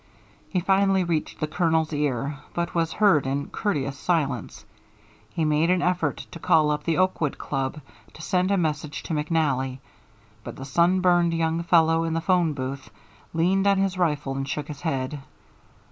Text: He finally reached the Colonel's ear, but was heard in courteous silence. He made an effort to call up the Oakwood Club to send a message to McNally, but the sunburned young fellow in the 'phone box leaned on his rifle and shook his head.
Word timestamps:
He 0.49 0.59
finally 0.61 1.03
reached 1.03 1.39
the 1.39 1.45
Colonel's 1.45 1.93
ear, 1.93 2.37
but 2.55 2.73
was 2.73 2.93
heard 2.93 3.27
in 3.27 3.49
courteous 3.49 3.95
silence. 3.99 4.65
He 5.29 5.45
made 5.45 5.69
an 5.69 5.83
effort 5.83 6.25
to 6.31 6.39
call 6.39 6.71
up 6.71 6.85
the 6.85 6.97
Oakwood 6.97 7.37
Club 7.37 7.79
to 8.15 8.21
send 8.23 8.49
a 8.49 8.57
message 8.57 9.03
to 9.03 9.13
McNally, 9.13 9.77
but 10.43 10.55
the 10.55 10.65
sunburned 10.65 11.35
young 11.35 11.61
fellow 11.61 12.03
in 12.03 12.13
the 12.15 12.21
'phone 12.21 12.53
box 12.53 12.89
leaned 13.31 13.67
on 13.67 13.77
his 13.77 13.95
rifle 13.95 14.33
and 14.35 14.49
shook 14.49 14.69
his 14.69 14.81
head. 14.81 15.19